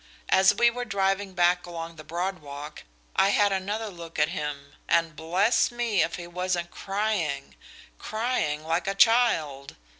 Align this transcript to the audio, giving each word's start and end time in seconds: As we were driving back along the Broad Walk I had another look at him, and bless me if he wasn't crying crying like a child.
As 0.29 0.55
we 0.55 0.71
were 0.71 0.83
driving 0.83 1.35
back 1.35 1.67
along 1.67 1.95
the 1.95 2.03
Broad 2.03 2.39
Walk 2.39 2.85
I 3.15 3.29
had 3.29 3.51
another 3.51 3.87
look 3.91 4.17
at 4.17 4.29
him, 4.29 4.73
and 4.87 5.15
bless 5.15 5.69
me 5.71 6.01
if 6.01 6.15
he 6.15 6.25
wasn't 6.25 6.71
crying 6.71 7.55
crying 7.99 8.65
like 8.65 8.87
a 8.87 8.95
child. 8.95 9.75